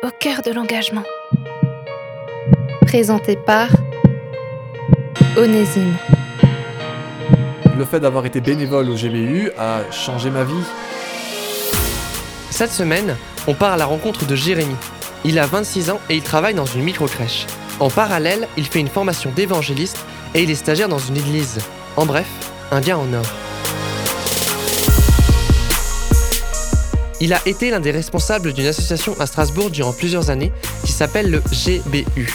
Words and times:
Au 0.00 0.10
cœur 0.10 0.42
de 0.42 0.52
l'engagement. 0.52 1.02
Présenté 2.82 3.34
par 3.34 3.68
Onésime. 5.36 5.96
Le 7.76 7.84
fait 7.84 7.98
d'avoir 7.98 8.24
été 8.24 8.40
bénévole 8.40 8.90
au 8.90 8.94
GBU 8.94 9.50
a 9.58 9.90
changé 9.90 10.30
ma 10.30 10.44
vie. 10.44 10.54
Cette 12.50 12.70
semaine, 12.70 13.16
on 13.48 13.54
part 13.54 13.72
à 13.72 13.76
la 13.76 13.86
rencontre 13.86 14.24
de 14.24 14.36
Jérémy. 14.36 14.76
Il 15.24 15.36
a 15.40 15.46
26 15.46 15.90
ans 15.90 16.00
et 16.08 16.14
il 16.14 16.22
travaille 16.22 16.54
dans 16.54 16.64
une 16.64 16.84
micro-crèche. 16.84 17.46
En 17.80 17.90
parallèle, 17.90 18.46
il 18.56 18.66
fait 18.66 18.78
une 18.78 18.86
formation 18.86 19.32
d'évangéliste 19.34 19.98
et 20.32 20.44
il 20.44 20.50
est 20.52 20.54
stagiaire 20.54 20.88
dans 20.88 20.98
une 20.98 21.16
église. 21.16 21.58
En 21.96 22.06
bref, 22.06 22.28
un 22.70 22.80
lien 22.80 22.98
en 22.98 23.12
or. 23.12 23.47
Il 27.20 27.32
a 27.32 27.40
été 27.46 27.70
l'un 27.70 27.80
des 27.80 27.90
responsables 27.90 28.52
d'une 28.52 28.66
association 28.66 29.16
à 29.18 29.26
Strasbourg 29.26 29.70
durant 29.70 29.92
plusieurs 29.92 30.30
années 30.30 30.52
qui 30.84 30.92
s'appelle 30.92 31.30
le 31.30 31.42
GBU, 31.50 32.32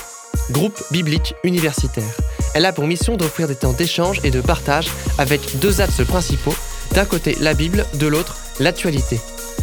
Groupe 0.51 0.81
Biblique 0.91 1.35
Universitaire. 1.43 2.11
Elle 2.53 2.65
a 2.65 2.73
pour 2.73 2.85
mission 2.85 3.15
d'offrir 3.15 3.47
des 3.47 3.55
temps 3.55 3.71
d'échange 3.71 4.19
et 4.23 4.31
de 4.31 4.41
partage 4.41 4.87
avec 5.17 5.59
deux 5.59 5.79
axes 5.79 6.05
principaux, 6.05 6.55
d'un 6.91 7.05
côté 7.05 7.37
la 7.39 7.53
Bible, 7.53 7.85
de 7.93 8.07
l'autre 8.07 8.37
l'actualité. 8.59 9.19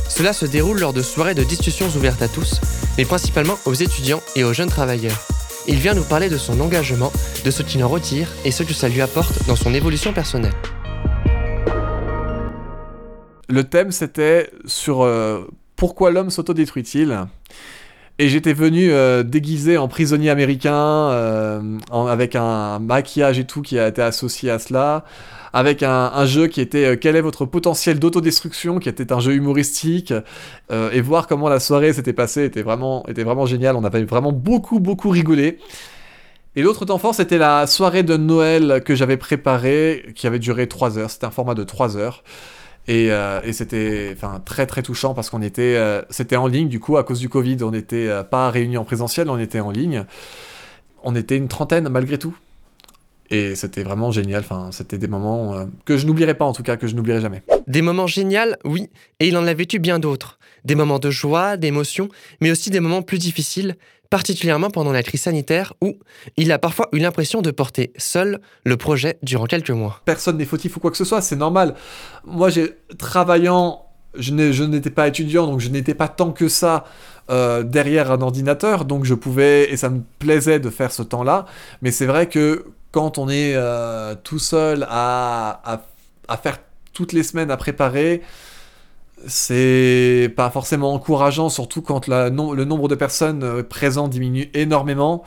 Cela 0.08 0.32
se 0.32 0.46
déroule 0.46 0.80
lors 0.80 0.92
de 0.92 1.02
soirées 1.02 1.34
de 1.34 1.44
discussions 1.44 1.88
ouvertes 1.96 2.22
à 2.22 2.28
tous, 2.28 2.60
mais 2.96 3.04
principalement 3.04 3.58
aux 3.66 3.74
étudiants 3.74 4.22
et 4.36 4.44
aux 4.44 4.54
jeunes 4.54 4.70
travailleurs. 4.70 5.26
Il 5.68 5.76
vient 5.76 5.94
nous 5.94 6.02
parler 6.02 6.30
de 6.30 6.38
son 6.38 6.58
engagement, 6.60 7.12
de 7.44 7.50
ce 7.50 7.62
qu'il 7.62 7.84
en 7.84 7.88
retire 7.88 8.28
et 8.44 8.50
ce 8.50 8.62
que 8.62 8.74
ça 8.74 8.88
lui 8.88 9.02
apporte 9.02 9.46
dans 9.46 9.56
son 9.56 9.74
évolution 9.74 10.12
personnelle. 10.12 10.54
Le 13.50 13.64
thème 13.64 13.90
c'était 13.90 14.48
sur 14.64 15.02
euh, 15.02 15.40
pourquoi 15.74 16.12
l'homme 16.12 16.30
s'autodétruit-il? 16.30 17.26
Et 18.20 18.28
j'étais 18.28 18.52
venu 18.52 18.92
euh, 18.92 19.24
déguisé 19.24 19.76
en 19.76 19.88
prisonnier 19.88 20.30
américain, 20.30 20.74
euh, 20.74 21.78
avec 21.90 22.36
un 22.36 22.78
maquillage 22.78 23.40
et 23.40 23.44
tout 23.44 23.60
qui 23.62 23.76
a 23.78 23.88
été 23.88 24.02
associé 24.02 24.50
à 24.50 24.60
cela, 24.60 25.04
avec 25.52 25.82
un, 25.82 26.26
jeu 26.26 26.46
qui 26.46 26.60
était 26.60 26.96
quel 26.96 27.16
est 27.16 27.22
votre 27.22 27.44
potentiel 27.44 27.98
d'autodestruction, 27.98 28.78
qui 28.78 28.88
était 28.88 29.10
un 29.10 29.18
jeu 29.18 29.32
humoristique, 29.32 30.12
et 30.70 31.00
voir 31.00 31.26
comment 31.26 31.48
la 31.48 31.58
soirée 31.58 31.92
s'était 31.92 32.12
passée 32.12 32.44
était 32.44 32.62
vraiment, 32.62 33.04
était 33.08 33.24
vraiment 33.24 33.46
génial. 33.46 33.74
On 33.74 33.82
avait 33.82 34.04
vraiment 34.04 34.32
beaucoup, 34.32 34.78
beaucoup 34.78 35.08
rigolé. 35.08 35.58
Et 36.54 36.62
l'autre 36.62 36.84
temps 36.84 36.98
fort, 36.98 37.14
c'était 37.14 37.38
la 37.38 37.66
soirée 37.66 38.04
de 38.04 38.16
Noël 38.16 38.82
que 38.84 38.94
j'avais 38.94 39.16
préparée, 39.16 40.12
qui 40.14 40.28
avait 40.28 40.38
duré 40.38 40.68
3 40.68 40.98
heures. 40.98 41.10
C'était 41.10 41.26
un 41.26 41.32
format 41.32 41.54
de 41.54 41.64
3 41.64 41.96
heures. 41.96 42.22
Et, 42.88 43.12
euh, 43.12 43.40
et 43.44 43.52
c'était 43.52 44.10
enfin, 44.16 44.40
très 44.44 44.66
très 44.66 44.82
touchant 44.82 45.14
parce 45.14 45.30
qu'on 45.30 45.42
était, 45.42 45.76
euh, 45.76 46.02
c'était 46.10 46.36
en 46.36 46.46
ligne 46.46 46.68
du 46.68 46.80
coup 46.80 46.96
à 46.96 47.04
cause 47.04 47.20
du 47.20 47.28
Covid, 47.28 47.58
on 47.62 47.70
n'était 47.70 48.08
euh, 48.08 48.22
pas 48.22 48.50
réunis 48.50 48.78
en 48.78 48.84
présentiel, 48.84 49.30
on 49.30 49.38
était 49.38 49.60
en 49.60 49.70
ligne. 49.70 50.04
On 51.02 51.14
était 51.14 51.36
une 51.36 51.48
trentaine 51.48 51.88
malgré 51.88 52.18
tout. 52.18 52.36
Et 53.30 53.54
c'était 53.54 53.84
vraiment 53.84 54.10
génial, 54.10 54.40
enfin, 54.40 54.70
c'était 54.72 54.98
des 54.98 55.06
moments 55.06 55.64
que 55.84 55.96
je 55.96 56.04
n'oublierai 56.04 56.34
pas 56.34 56.44
en 56.44 56.52
tout 56.52 56.64
cas, 56.64 56.76
que 56.76 56.88
je 56.88 56.96
n'oublierai 56.96 57.20
jamais. 57.20 57.44
Des 57.68 57.80
moments 57.80 58.08
géniaux, 58.08 58.56
oui, 58.64 58.90
et 59.20 59.28
il 59.28 59.36
en 59.36 59.46
a 59.46 59.54
vécu 59.54 59.78
bien 59.78 60.00
d'autres. 60.00 60.39
Des 60.64 60.74
moments 60.74 60.98
de 60.98 61.10
joie, 61.10 61.56
d'émotion, 61.56 62.08
mais 62.40 62.50
aussi 62.50 62.70
des 62.70 62.80
moments 62.80 63.02
plus 63.02 63.18
difficiles, 63.18 63.76
particulièrement 64.10 64.70
pendant 64.70 64.92
la 64.92 65.02
crise 65.02 65.22
sanitaire 65.22 65.72
où 65.80 65.96
il 66.36 66.50
a 66.52 66.58
parfois 66.58 66.88
eu 66.92 66.98
l'impression 66.98 67.42
de 67.42 67.50
porter 67.52 67.92
seul 67.96 68.40
le 68.64 68.76
projet 68.76 69.18
durant 69.22 69.46
quelques 69.46 69.70
mois. 69.70 70.02
Personne 70.04 70.36
n'est 70.36 70.44
fautif 70.44 70.76
ou 70.76 70.80
quoi 70.80 70.90
que 70.90 70.96
ce 70.96 71.04
soit, 71.04 71.22
c'est 71.22 71.36
normal. 71.36 71.74
Moi, 72.24 72.50
j'ai 72.50 72.74
travaillant, 72.98 73.86
je 74.14 74.64
n'étais 74.64 74.90
pas 74.90 75.06
étudiant, 75.06 75.46
donc 75.46 75.60
je 75.60 75.68
n'étais 75.68 75.94
pas 75.94 76.08
tant 76.08 76.32
que 76.32 76.48
ça 76.48 76.84
euh, 77.30 77.62
derrière 77.62 78.10
un 78.10 78.20
ordinateur, 78.20 78.84
donc 78.84 79.04
je 79.04 79.14
pouvais, 79.14 79.70
et 79.70 79.76
ça 79.76 79.88
me 79.88 80.02
plaisait 80.18 80.58
de 80.58 80.70
faire 80.70 80.90
ce 80.90 81.04
temps-là, 81.04 81.46
mais 81.80 81.92
c'est 81.92 82.06
vrai 82.06 82.28
que 82.28 82.66
quand 82.90 83.18
on 83.18 83.28
est 83.28 83.54
euh, 83.54 84.16
tout 84.24 84.40
seul 84.40 84.84
à 84.90 85.84
faire 86.42 86.58
toutes 86.92 87.12
les 87.12 87.22
semaines 87.22 87.52
à 87.52 87.56
préparer, 87.56 88.22
c'est 89.26 90.32
pas 90.36 90.50
forcément 90.50 90.94
encourageant, 90.94 91.48
surtout 91.48 91.82
quand 91.82 92.06
la, 92.06 92.30
le 92.30 92.64
nombre 92.64 92.88
de 92.88 92.94
personnes 92.94 93.42
euh, 93.42 93.62
présentes 93.62 94.10
diminue 94.10 94.50
énormément. 94.54 95.24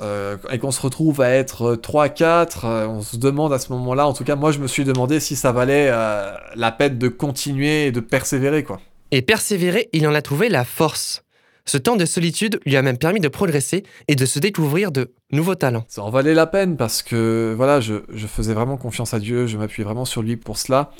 Euh, 0.00 0.38
et 0.50 0.58
qu'on 0.58 0.70
se 0.70 0.80
retrouve 0.80 1.20
à 1.20 1.28
être 1.28 1.76
3-4, 1.76 2.60
euh, 2.64 2.86
on 2.86 3.02
se 3.02 3.18
demande 3.18 3.52
à 3.52 3.58
ce 3.58 3.70
moment-là, 3.72 4.06
en 4.06 4.14
tout 4.14 4.24
cas 4.24 4.34
moi 4.34 4.50
je 4.50 4.58
me 4.58 4.66
suis 4.66 4.84
demandé 4.84 5.20
si 5.20 5.36
ça 5.36 5.52
valait 5.52 5.88
euh, 5.90 6.32
la 6.54 6.72
peine 6.72 6.96
de 6.96 7.08
continuer 7.08 7.86
et 7.86 7.92
de 7.92 8.00
persévérer 8.00 8.64
quoi. 8.64 8.80
Et 9.10 9.20
persévérer, 9.20 9.90
il 9.92 10.06
en 10.08 10.14
a 10.14 10.22
trouvé 10.22 10.48
la 10.48 10.64
force. 10.64 11.22
Ce 11.66 11.76
temps 11.76 11.96
de 11.96 12.06
solitude 12.06 12.60
lui 12.64 12.76
a 12.76 12.82
même 12.82 12.96
permis 12.96 13.20
de 13.20 13.28
progresser 13.28 13.82
et 14.08 14.16
de 14.16 14.24
se 14.24 14.38
découvrir 14.38 14.90
de 14.90 15.12
nouveaux 15.32 15.54
talents. 15.54 15.84
Ça 15.88 16.02
en 16.02 16.08
valait 16.08 16.32
la 16.32 16.46
peine 16.46 16.78
parce 16.78 17.02
que 17.02 17.52
voilà, 17.54 17.80
je, 17.82 17.96
je 18.14 18.26
faisais 18.26 18.54
vraiment 18.54 18.78
confiance 18.78 19.12
à 19.12 19.18
Dieu, 19.18 19.46
je 19.46 19.58
m'appuyais 19.58 19.84
vraiment 19.84 20.06
sur 20.06 20.22
lui 20.22 20.38
pour 20.38 20.56
cela. 20.56 20.92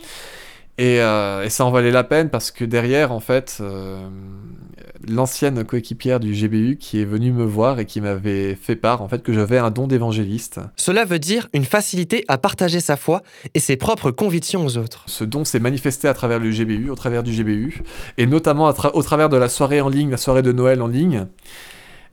Et, 0.81 1.01
euh, 1.03 1.45
et 1.45 1.51
ça 1.51 1.67
en 1.67 1.71
valait 1.71 1.91
la 1.91 2.05
peine 2.05 2.31
parce 2.31 2.51
que 2.51 2.65
derrière, 2.65 3.13
en 3.13 3.21
fait, 3.21 3.59
euh, 3.61 4.01
l'ancienne 5.07 5.63
coéquipière 5.65 6.21
du 6.21 6.33
GBU 6.33 6.79
qui 6.79 7.01
est 7.01 7.05
venue 7.05 7.33
me 7.33 7.45
voir 7.45 7.79
et 7.81 7.85
qui 7.85 8.01
m'avait 8.01 8.55
fait 8.55 8.77
part, 8.77 9.03
en 9.03 9.09
fait, 9.09 9.23
que 9.23 9.33
j'avais 9.35 9.59
un 9.59 9.71
don 9.71 9.87
d'évangéliste. 9.87 10.59
Cela 10.77 11.05
veut 11.05 11.19
dire 11.19 11.49
une 11.53 11.65
facilité 11.67 12.25
à 12.29 12.39
partager 12.39 12.81
sa 12.81 12.97
foi 12.97 13.23
et 13.55 13.61
ses 13.61 13.77
propres 13.77 14.11
convictions 14.11 14.65
aux 14.65 14.79
autres. 14.79 15.03
Ce 15.07 15.23
don 15.25 15.45
s'est 15.45 15.61
manifesté 15.61 16.09
à 16.09 16.15
travers 16.15 16.39
le 16.39 16.51
GBU, 16.51 16.89
au 16.89 16.95
travers 16.95 17.23
du 17.23 17.33
GBU, 17.33 17.83
et 18.17 18.27
notamment 18.27 18.71
tra- 18.71 18.93
au 18.95 19.03
travers 19.03 19.29
de 19.29 19.37
la 19.37 19.51
soirée 19.51 19.83
en 19.83 19.91
ligne, 19.91 20.11
la 20.11 20.17
soirée 20.17 20.43
de 20.43 20.53
Noël 20.53 20.81
en 20.81 20.89
ligne. 20.89 21.27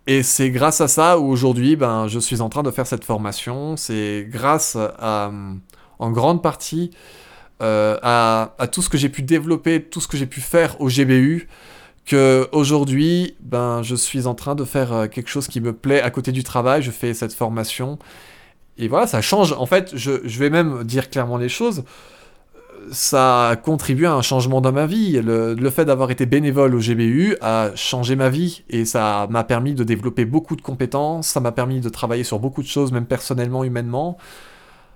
Et 0.08 0.24
c'est 0.24 0.52
grâce 0.52 0.82
à 0.82 0.88
ça 0.90 1.20
où 1.20 1.26
aujourd'hui, 1.30 1.78
ben, 1.78 2.08
je 2.08 2.20
suis 2.20 2.42
en 2.42 2.50
train 2.50 2.64
de 2.64 2.72
faire 2.72 2.88
cette 2.88 3.04
formation. 3.06 3.76
C'est 3.78 4.26
grâce 4.30 4.78
à, 5.00 5.32
en 6.00 6.12
grande 6.12 6.42
partie, 6.42 6.92
euh, 7.62 7.98
à, 8.04 8.68
tout 8.72 8.82
ce 8.82 8.90
que 8.90 8.98
j'ai 8.98 9.10
pu 9.10 9.24
développer, 9.24 9.82
tout 9.82 10.02
ce 10.02 10.08
que 10.08 10.18
j'ai 10.18 10.26
pu 10.26 10.42
faire 10.42 10.80
au 10.80 10.90
GBU, 10.90 11.48
que 12.06 12.48
aujourd'hui, 12.52 13.36
ben, 13.42 13.82
je 13.84 13.96
suis 13.96 14.28
en 14.28 14.36
train 14.36 14.56
de 14.56 14.64
faire 14.64 14.94
euh, 14.94 15.08
quelque 15.08 15.30
chose 15.30 15.48
qui 15.48 15.60
me 15.60 15.74
plaît 15.74 16.02
à 16.02 16.10
côté 16.10 16.32
du 16.32 16.44
travail. 16.44 16.82
Je 16.82 16.92
fais 16.92 17.14
cette 17.14 17.34
formation. 17.34 18.00
Et 18.78 18.88
voilà, 18.88 19.08
ça 19.08 19.22
change. 19.22 19.54
En 19.54 19.66
fait, 19.66 19.96
je, 19.96 20.12
vais 20.40 20.50
même 20.50 20.84
dire 20.84 21.10
clairement 21.10 21.38
les 21.38 21.50
choses 21.50 21.84
ça 22.92 23.50
a 23.50 23.56
contribué 23.58 24.06
à 24.06 24.14
un 24.14 24.22
changement 24.22 24.62
dans 24.62 24.72
ma 24.72 24.86
vie. 24.86 25.20
Le 25.22 25.70
fait 25.70 25.84
d'avoir 25.84 26.10
été 26.10 26.26
bénévole 26.26 26.74
au 26.74 26.80
GBU 26.80 27.36
a 27.42 27.72
changé 27.76 28.16
ma 28.16 28.30
vie 28.30 28.64
et 28.70 28.86
ça 28.86 29.28
m'a 29.30 29.44
permis 29.44 29.74
de 29.74 29.84
développer 29.84 30.24
beaucoup 30.24 30.56
de 30.56 30.62
compétences, 30.62 31.28
ça 31.28 31.42
m'a 31.42 31.52
permis 31.52 31.82
de 31.82 31.90
travailler 31.90 32.24
sur 32.24 32.40
beaucoup 32.40 32.62
de 32.62 32.68
choses, 32.68 32.94
même 32.94 33.06
personnellement, 33.06 33.66
humainement. 33.66 34.18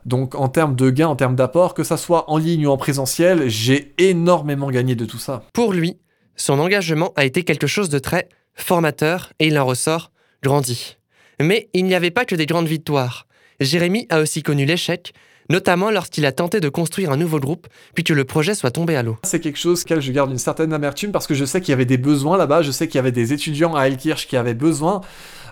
Donc 0.06 0.36
en 0.36 0.50
termes 0.50 0.76
de 0.76 0.90
gains, 0.90 1.08
en 1.08 1.16
termes 1.16 1.36
d'apport, 1.36 1.74
que 1.74 1.84
ça 1.84 1.98
soit 1.98 2.30
en 2.30 2.38
ligne 2.38 2.68
ou 2.68 2.72
en 2.72 2.78
présentiel, 2.78 3.50
j'ai 3.50 3.94
énormément 3.98 4.72
gagné 4.72 4.96
de 4.96 5.06
tout 5.06 5.20
ça. 5.20 5.44
Pour 5.54 5.74
lui, 5.74 5.98
son 6.36 6.60
engagement 6.60 7.14
a 7.16 7.26
été 7.26 7.44
quelque 7.44 7.68
chose 7.68 7.90
de 7.90 8.00
très 8.00 8.28
formateur 8.54 9.32
et 9.40 9.48
il 9.48 9.60
en 9.60 9.66
ressort 9.66 10.12
grandi. 10.44 10.98
Mais 11.40 11.70
il 11.74 11.86
n'y 11.86 11.96
avait 11.96 12.12
pas 12.12 12.26
que 12.26 12.36
des 12.36 12.46
grandes 12.46 12.68
victoires. 12.68 13.28
Jérémy 13.60 14.08
a 14.10 14.20
aussi 14.20 14.42
connu 14.42 14.66
l'échec, 14.66 15.14
notamment 15.50 15.92
lorsqu'il 15.92 16.26
a 16.26 16.32
tenté 16.32 16.60
de 16.60 16.70
construire 16.70 17.12
un 17.12 17.18
nouveau 17.18 17.40
groupe, 17.40 17.68
puis 17.94 18.04
que 18.04 18.14
le 18.14 18.24
projet 18.24 18.56
soit 18.56 18.72
tombé 18.72 18.96
à 18.96 19.04
l'eau. 19.04 19.18
C'est 19.24 19.40
quelque 19.40 19.60
chose 19.60 19.82
auquel 19.82 20.02
je 20.02 20.12
garde 20.12 20.32
une 20.32 20.38
certaine 20.38 20.74
amertume 20.74 21.12
parce 21.12 21.28
que 21.28 21.36
je 21.36 21.46
sais 21.46 21.62
qu'il 21.62 21.70
y 21.70 21.74
avait 21.74 21.86
des 21.86 21.98
besoins 21.98 22.38
là-bas, 22.38 22.62
je 22.62 22.72
sais 22.72 22.88
qu'il 22.88 22.96
y 22.96 23.00
avait 23.00 23.12
des 23.12 23.34
étudiants 23.34 23.76
à 23.76 23.88
Elkirch 23.88 24.28
qui 24.28 24.38
avaient 24.38 24.54
besoin 24.54 25.02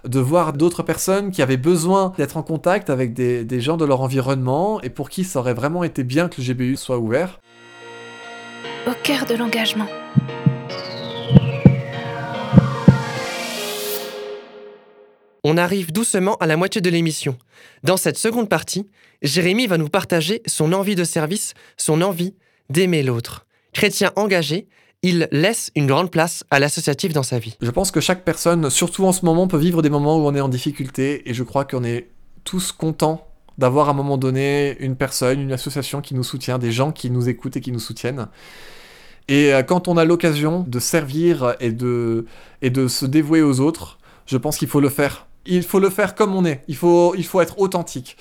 de 0.06 0.20
voir 0.20 0.54
d'autres 0.54 0.84
personnes 0.84 1.32
qui 1.32 1.42
avaient 1.42 1.58
besoin 1.58 2.14
d'être 2.18 2.38
en 2.38 2.44
contact 2.44 2.90
avec 2.90 3.14
des, 3.14 3.44
des 3.44 3.62
gens 3.62 3.78
de 3.78 3.86
leur 3.86 4.02
environnement 4.02 4.82
et 4.82 4.90
pour 4.90 5.10
qui 5.10 5.24
ça 5.24 5.40
aurait 5.40 5.54
vraiment 5.54 5.84
été 5.84 6.04
bien 6.04 6.30
que 6.30 6.42
le 6.42 6.48
GBU 6.48 6.76
soit 6.76 7.00
ouvert. 7.00 7.40
Au 8.88 8.94
cœur 9.04 9.26
de 9.26 9.36
l'engagement. 9.36 9.88
On 15.44 15.57
arrive 15.57 15.92
doucement 15.92 16.36
à 16.38 16.48
la 16.48 16.57
moitié 16.57 16.81
de 16.81 16.90
l'émission. 16.90 17.38
Dans 17.84 17.98
cette 17.98 18.18
seconde 18.18 18.50
partie, 18.50 18.88
Jérémy 19.22 19.68
va 19.68 19.78
nous 19.78 19.90
partager 19.90 20.42
son 20.46 20.74
envie 20.74 20.96
de 20.96 21.04
service, 21.04 21.54
son 21.78 22.01
envie 22.01 22.36
d'aimer 22.69 23.04
l'autre. 23.04 23.46
Chrétien 23.74 24.12
engagé, 24.16 24.68
il 25.01 25.28
laisse 25.31 25.72
une 25.75 25.88
grande 25.88 26.12
place 26.12 26.44
à 26.51 26.60
l'associatif 26.60 27.13
dans 27.13 27.24
sa 27.24 27.40
vie. 27.40 27.56
Je 27.62 27.72
pense 27.72 27.92
que 27.92 28.01
chaque 28.01 28.24
personne, 28.24 28.69
surtout 28.69 29.06
en 29.06 29.12
ce 29.12 29.25
moment, 29.25 29.48
peut 29.48 29.57
vivre 29.57 29.81
des 29.81 29.90
moments 29.90 30.18
où 30.18 30.28
on 30.28 30.36
est 30.36 30.42
en 30.42 30.50
difficulté 30.50 31.30
et 31.30 31.34
je 31.34 31.44
crois 31.44 31.66
qu'on 31.66 31.84
est 31.84 32.10
tous 32.44 32.72
contents 32.72 33.25
d'avoir 33.57 33.88
à 33.90 33.92
un 33.92 33.96
moment 33.96 34.18
donné 34.18 34.78
une 34.80 34.96
personne, 34.96 35.40
une 35.42 35.51
association 35.51 36.01
qui 36.01 36.16
nous 36.16 36.24
soutient, 36.24 36.57
des 36.57 36.72
gens 36.72 36.92
qui 36.92 37.10
nous 37.10 37.30
écoutent 37.30 37.57
et 37.57 37.62
qui 37.62 37.72
nous 37.72 37.80
soutiennent. 37.80 38.28
Et 39.28 39.54
euh, 39.54 39.63
quand 39.63 39.88
on 39.88 39.98
a 39.98 40.06
l'occasion 40.06 40.66
de 40.68 40.80
servir 40.80 41.56
et 41.60 41.72
de, 41.72 42.25
et 42.62 42.69
de 42.69 42.88
se 42.88 43.06
dévouer 43.06 43.42
aux 43.42 43.60
autres, 43.60 44.00
je 44.25 44.38
pense 44.38 44.57
qu'il 44.57 44.68
faut 44.68 44.80
le 44.80 44.90
faire. 44.90 45.28
Il 45.50 45.63
faut 45.63 45.80
le 45.80 45.90
faire 45.90 46.16
comme 46.16 46.36
on 46.36 46.46
est. 46.46 46.63
Il 46.68 46.75
faut, 46.75 47.16
il 47.16 47.25
faut 47.25 47.42
être 47.42 47.60
authentique. 47.60 48.16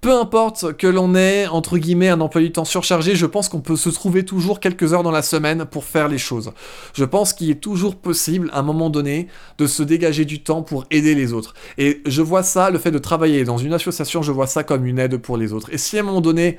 Peu 0.00 0.12
importe 0.12 0.74
que 0.76 0.86
l'on 0.86 1.14
ait, 1.14 1.46
entre 1.46 1.78
guillemets, 1.78 2.10
un 2.10 2.20
emploi 2.20 2.42
du 2.42 2.52
temps 2.52 2.66
surchargé, 2.66 3.16
je 3.16 3.24
pense 3.24 3.48
qu'on 3.48 3.62
peut 3.62 3.76
se 3.76 3.88
trouver 3.88 4.24
toujours 4.24 4.60
quelques 4.60 4.92
heures 4.92 5.02
dans 5.02 5.10
la 5.10 5.22
semaine 5.22 5.64
pour 5.64 5.84
faire 5.84 6.08
les 6.08 6.18
choses. 6.18 6.52
Je 6.92 7.04
pense 7.04 7.32
qu'il 7.32 7.50
est 7.50 7.60
toujours 7.60 7.96
possible, 7.96 8.50
à 8.52 8.58
un 8.58 8.62
moment 8.62 8.90
donné, 8.90 9.28
de 9.56 9.66
se 9.66 9.82
dégager 9.82 10.26
du 10.26 10.42
temps 10.42 10.62
pour 10.62 10.84
aider 10.90 11.14
les 11.14 11.32
autres. 11.32 11.54
Et 11.78 12.02
je 12.04 12.20
vois 12.20 12.42
ça, 12.42 12.68
le 12.68 12.78
fait 12.78 12.90
de 12.90 12.98
travailler 12.98 13.44
dans 13.44 13.56
une 13.56 13.72
association, 13.72 14.22
je 14.22 14.30
vois 14.30 14.46
ça 14.46 14.62
comme 14.62 14.84
une 14.84 14.98
aide 14.98 15.16
pour 15.16 15.38
les 15.38 15.54
autres. 15.54 15.72
Et 15.72 15.78
si 15.78 15.96
à 15.96 16.00
un 16.00 16.04
moment 16.04 16.20
donné, 16.20 16.58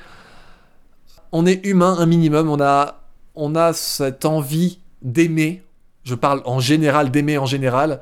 on 1.31 1.45
est 1.45 1.63
humain 1.65 1.97
un 1.99 2.07
minimum, 2.07 2.49
on 2.49 2.59
a, 2.59 3.03
on 3.35 3.55
a 3.55 3.73
cette 3.73 4.25
envie 4.25 4.79
d'aimer, 5.03 5.61
je 6.03 6.15
parle 6.15 6.41
en 6.45 6.59
général 6.59 7.11
d'aimer 7.11 7.37
en 7.37 7.45
général, 7.45 8.01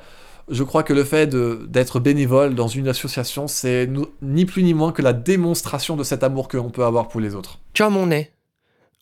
je 0.49 0.63
crois 0.63 0.83
que 0.83 0.93
le 0.93 1.03
fait 1.03 1.27
d'être 1.27 1.99
bénévole 1.99 2.55
dans 2.55 2.67
une 2.67 2.87
association, 2.87 3.47
c'est 3.47 3.89
ni 4.21 4.45
plus 4.45 4.63
ni 4.63 4.73
moins 4.73 4.91
que 4.91 5.01
la 5.01 5.13
démonstration 5.13 5.95
de 5.95 6.03
cet 6.03 6.23
amour 6.23 6.47
que 6.47 6.57
l'on 6.57 6.69
peut 6.69 6.85
avoir 6.85 7.07
pour 7.07 7.21
les 7.21 7.35
autres. 7.35 7.59
Comme 7.75 7.97
on 7.97 8.11
est, 8.11 8.31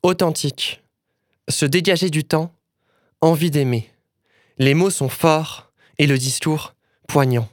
authentique, 0.04 0.84
se 1.50 1.66
dégager 1.66 2.10
du 2.10 2.24
temps, 2.24 2.54
envie 3.22 3.52
d'aimer. 3.52 3.90
Les 4.58 4.74
mots 4.74 4.90
sont 4.90 5.10
forts 5.10 5.72
et 5.98 6.08
le 6.08 6.18
discours 6.18 6.76
poignant. 7.08 7.48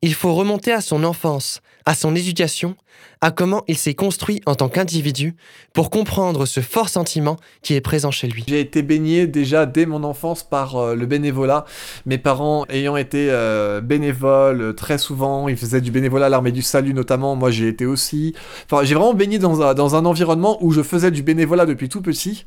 Il 0.00 0.14
faut 0.14 0.34
remonter 0.34 0.72
à 0.72 0.80
son 0.80 1.02
enfance, 1.02 1.60
à 1.84 1.94
son 1.94 2.14
éducation, 2.14 2.76
à 3.20 3.32
comment 3.32 3.64
il 3.66 3.76
s'est 3.76 3.94
construit 3.94 4.40
en 4.46 4.54
tant 4.54 4.68
qu'individu 4.68 5.34
pour 5.72 5.90
comprendre 5.90 6.46
ce 6.46 6.60
fort 6.60 6.88
sentiment 6.88 7.36
qui 7.62 7.74
est 7.74 7.80
présent 7.80 8.12
chez 8.12 8.28
lui. 8.28 8.44
J'ai 8.46 8.60
été 8.60 8.82
baigné 8.82 9.26
déjà 9.26 9.66
dès 9.66 9.86
mon 9.86 10.04
enfance 10.04 10.44
par 10.44 10.76
euh, 10.76 10.94
le 10.94 11.06
bénévolat. 11.06 11.64
Mes 12.06 12.18
parents 12.18 12.64
ayant 12.68 12.96
été 12.96 13.28
euh, 13.30 13.80
bénévoles 13.80 14.60
euh, 14.60 14.72
très 14.72 14.98
souvent, 14.98 15.48
ils 15.48 15.56
faisaient 15.56 15.80
du 15.80 15.90
bénévolat 15.90 16.26
à 16.26 16.28
l'armée 16.28 16.52
du 16.52 16.62
salut 16.62 16.94
notamment, 16.94 17.34
moi 17.34 17.50
j'ai 17.50 17.66
été 17.66 17.86
aussi. 17.86 18.34
Enfin, 18.70 18.84
j'ai 18.84 18.94
vraiment 18.94 19.14
baigné 19.14 19.38
dans 19.38 19.62
un, 19.62 19.74
dans 19.74 19.96
un 19.96 20.04
environnement 20.04 20.58
où 20.62 20.70
je 20.70 20.82
faisais 20.82 21.10
du 21.10 21.22
bénévolat 21.22 21.66
depuis 21.66 21.88
tout 21.88 22.02
petit. 22.02 22.44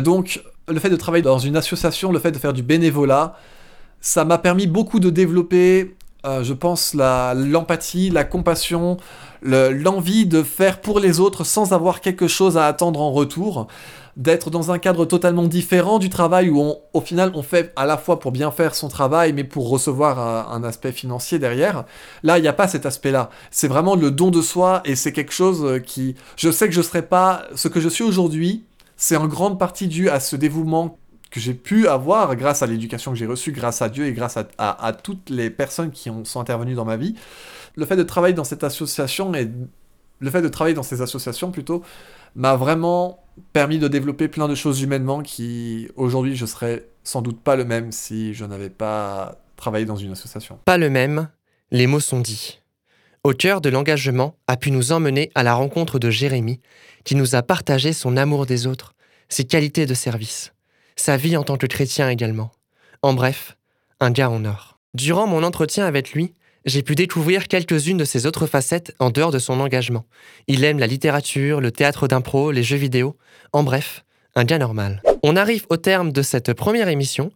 donc, 0.00 0.42
le 0.68 0.78
fait 0.80 0.90
de 0.90 0.96
travailler 0.96 1.22
dans 1.22 1.38
une 1.38 1.56
association, 1.56 2.12
le 2.12 2.18
fait 2.18 2.30
de 2.30 2.38
faire 2.38 2.52
du 2.52 2.62
bénévolat, 2.62 3.36
ça 4.00 4.24
m'a 4.24 4.38
permis 4.38 4.66
beaucoup 4.66 5.00
de 5.00 5.10
développer 5.10 5.96
euh, 6.26 6.42
je 6.42 6.52
pense, 6.52 6.94
l'empathie, 6.94 8.10
la, 8.10 8.24
compassion, 8.24 8.96
l'envie 9.42 10.26
de 10.26 10.42
faire 10.42 10.80
pour 10.80 10.98
les 10.98 11.20
autres 11.20 11.44
sans 11.44 11.72
avoir 11.72 12.00
quelque 12.00 12.26
chose 12.26 12.56
à 12.56 12.66
attendre 12.66 13.00
en 13.00 13.12
retour, 13.12 13.68
d'être 14.16 14.50
dans 14.50 14.72
un 14.72 14.78
cadre 14.80 15.04
totalement 15.04 15.44
différent 15.44 16.00
du 16.00 16.10
travail 16.10 16.50
où 16.50 16.74
au 16.92 17.00
final 17.00 17.30
on 17.34 17.44
fait 17.44 17.72
à 17.76 17.86
la 17.86 17.96
fois 17.96 18.18
pour 18.18 18.32
bien 18.32 18.50
faire 18.50 18.74
son 18.74 18.88
travail 18.88 19.32
mais 19.32 19.44
pour 19.44 19.68
recevoir 19.68 20.18
un, 20.18 20.56
un 20.56 20.64
aspect 20.64 20.90
financier 20.90 21.38
derrière. 21.38 21.84
Là, 22.24 22.38
il 22.38 22.42
n'y 22.42 22.48
a 22.48 22.52
pas 22.52 22.66
cet 22.66 22.84
aspect-là. 22.84 23.30
C'est 23.52 23.68
vraiment 23.68 23.94
le 23.94 24.10
don 24.10 24.32
de 24.32 24.42
soi 24.42 24.82
et 24.84 24.96
c'est 24.96 25.12
quelque 25.12 25.32
chose 25.32 25.80
qui... 25.86 26.16
Je 26.36 26.50
sais 26.50 26.66
que 26.66 26.74
je 26.74 26.80
ne 26.80 26.84
serais 26.84 27.02
pas 27.02 27.42
ce 27.54 27.68
que 27.68 27.78
je 27.78 27.88
suis 27.88 28.02
aujourd'hui. 28.02 28.64
C'est 28.96 29.16
en 29.16 29.28
grande 29.28 29.56
partie 29.56 29.86
dû 29.86 30.10
à 30.10 30.18
ce 30.18 30.34
dévouement 30.34 30.98
que 31.30 31.40
j'ai 31.40 31.54
pu 31.54 31.88
avoir 31.88 32.34
grâce 32.36 32.62
à 32.62 32.66
l'éducation 32.66 33.12
que 33.12 33.18
j'ai 33.18 33.26
reçue, 33.26 33.52
grâce 33.52 33.82
à 33.82 33.88
Dieu 33.88 34.06
et 34.06 34.12
grâce 34.12 34.36
à, 34.36 34.92
toutes 34.92 35.30
les 35.30 35.50
personnes 35.50 35.90
qui 35.90 36.10
ont, 36.10 36.24
sont 36.24 36.40
intervenues 36.40 36.74
dans 36.74 36.84
ma 36.84 36.96
vie. 36.96 37.14
Le 37.76 37.84
fait 37.86 37.96
de 37.96 38.02
travailler 38.02 38.34
dans 38.34 38.44
cette 38.44 38.64
association 38.64 39.34
et 39.34 39.50
le 40.20 40.30
fait 40.30 40.42
de 40.42 40.48
travailler 40.48 40.74
dans 40.74 40.82
ces 40.82 41.02
associations 41.02 41.50
plutôt 41.50 41.82
m'a 42.34 42.56
vraiment 42.56 43.22
permis 43.52 43.78
de 43.78 43.88
développer 43.88 44.28
plein 44.28 44.48
de 44.48 44.54
choses 44.54 44.82
humainement 44.82 45.22
qui 45.22 45.88
aujourd'hui 45.96 46.34
je 46.34 46.46
serais 46.46 46.88
sans 47.04 47.22
doute 47.22 47.40
pas 47.40 47.56
le 47.56 47.64
même 47.64 47.92
si 47.92 48.34
je 48.34 48.44
n'avais 48.44 48.70
pas 48.70 49.36
travaillé 49.56 49.84
dans 49.84 49.96
une 49.96 50.12
association. 50.12 50.58
Pas 50.64 50.78
le 50.78 50.90
même, 50.90 51.28
les 51.70 51.86
mots 51.86 52.00
sont 52.00 52.20
dits. 52.20 52.60
Au 53.24 53.32
cœur 53.32 53.60
de 53.60 53.68
l'engagement 53.68 54.36
a 54.46 54.56
pu 54.56 54.70
nous 54.70 54.92
emmener 54.92 55.30
à 55.34 55.42
la 55.42 55.54
rencontre 55.54 55.98
de 55.98 56.10
Jérémie, 56.10 56.60
qui 57.04 57.14
nous 57.14 57.34
a 57.34 57.42
partagé 57.42 57.92
son 57.92 58.16
amour 58.16 58.46
des 58.46 58.66
autres, 58.66 58.94
ses 59.28 59.44
qualités 59.44 59.86
de 59.86 59.94
service 59.94 60.52
sa 61.00 61.16
vie 61.16 61.36
en 61.36 61.44
tant 61.44 61.56
que 61.56 61.66
chrétien 61.66 62.08
également. 62.08 62.50
En 63.02 63.14
bref, 63.14 63.56
un 64.00 64.10
gars 64.10 64.30
en 64.30 64.44
or. 64.44 64.78
Durant 64.94 65.26
mon 65.26 65.42
entretien 65.42 65.86
avec 65.86 66.12
lui, 66.12 66.34
j'ai 66.64 66.82
pu 66.82 66.94
découvrir 66.94 67.48
quelques-unes 67.48 67.96
de 67.96 68.04
ses 68.04 68.26
autres 68.26 68.46
facettes 68.46 68.94
en 68.98 69.10
dehors 69.10 69.30
de 69.30 69.38
son 69.38 69.60
engagement. 69.60 70.04
Il 70.48 70.64
aime 70.64 70.78
la 70.78 70.86
littérature, 70.86 71.60
le 71.60 71.70
théâtre 71.70 72.08
d'impro, 72.08 72.50
les 72.50 72.62
jeux 72.62 72.76
vidéo, 72.76 73.16
en 73.52 73.62
bref, 73.62 74.04
un 74.34 74.44
gars 74.44 74.58
normal. 74.58 75.02
On 75.22 75.36
arrive 75.36 75.66
au 75.70 75.76
terme 75.76 76.12
de 76.12 76.22
cette 76.22 76.52
première 76.52 76.88
émission. 76.88 77.30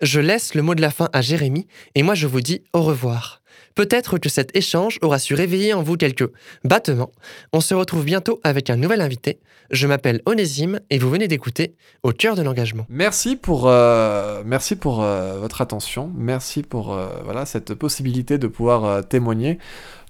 Je 0.00 0.20
laisse 0.20 0.54
le 0.54 0.62
mot 0.62 0.74
de 0.74 0.80
la 0.80 0.90
fin 0.90 1.08
à 1.12 1.20
Jérémy 1.20 1.66
et 1.94 2.02
moi 2.02 2.14
je 2.14 2.26
vous 2.26 2.40
dis 2.40 2.62
au 2.72 2.82
revoir. 2.82 3.42
Peut-être 3.78 4.18
que 4.18 4.28
cet 4.28 4.56
échange 4.56 4.98
aura 5.02 5.20
su 5.20 5.34
réveiller 5.34 5.72
en 5.72 5.84
vous 5.84 5.96
quelques 5.96 6.28
battements. 6.64 7.12
On 7.52 7.60
se 7.60 7.74
retrouve 7.74 8.04
bientôt 8.04 8.40
avec 8.42 8.70
un 8.70 8.76
nouvel 8.76 9.00
invité. 9.00 9.38
Je 9.70 9.86
m'appelle 9.86 10.20
Onésime 10.26 10.80
et 10.90 10.98
vous 10.98 11.08
venez 11.08 11.28
d'écouter 11.28 11.76
Au 12.02 12.10
cœur 12.10 12.34
de 12.34 12.42
l'engagement. 12.42 12.86
Merci 12.88 13.36
pour, 13.36 13.68
euh, 13.68 14.42
euh, 14.42 15.38
votre 15.38 15.60
attention. 15.60 16.10
Merci 16.16 16.64
pour 16.64 16.92
euh, 16.92 17.44
cette 17.44 17.74
possibilité 17.74 18.36
de 18.36 18.48
pouvoir 18.48 19.06
témoigner 19.06 19.60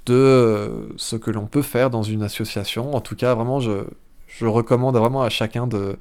de 0.06 0.88
ce 0.96 1.16
que 1.16 1.30
l'on 1.30 1.44
peut 1.44 1.60
faire 1.60 1.90
dans 1.90 2.02
une 2.02 2.22
association. 2.22 2.94
En 2.94 3.02
tout 3.02 3.16
cas, 3.16 3.34
vraiment, 3.34 3.60
je, 3.60 3.84
je 4.28 4.46
recommande 4.46 4.96
vraiment 4.96 5.20
à 5.20 5.28
chacun 5.28 5.66
de 5.66 5.98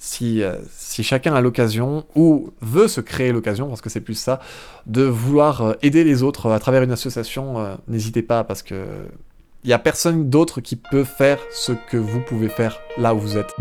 si, 0.00 0.42
euh, 0.42 0.56
si 0.74 1.04
chacun 1.04 1.34
a 1.34 1.42
l'occasion, 1.42 2.06
ou 2.16 2.52
veut 2.62 2.88
se 2.88 3.02
créer 3.02 3.32
l'occasion, 3.32 3.68
parce 3.68 3.82
que 3.82 3.90
c'est 3.90 4.00
plus 4.00 4.14
ça, 4.14 4.40
de 4.86 5.02
vouloir 5.02 5.60
euh, 5.60 5.72
aider 5.82 6.02
les 6.04 6.22
autres 6.22 6.46
euh, 6.46 6.54
à 6.54 6.58
travers 6.58 6.82
une 6.82 6.90
association, 6.90 7.78
n'hésitez 7.86 8.22
pas, 8.22 8.42
parce 8.42 8.62
que 8.62 8.86
il 9.62 9.66
n'y 9.66 9.74
a 9.74 9.78
personne 9.78 10.30
d'autre 10.30 10.62
qui 10.62 10.74
peut 10.74 11.04
faire 11.04 11.38
ce 11.52 11.72
que 11.72 11.98
vous 11.98 12.20
pouvez 12.20 12.48
faire 12.48 12.80
là 12.96 13.14
où 13.14 13.18
vous 13.18 13.36
êtes. 13.36 13.54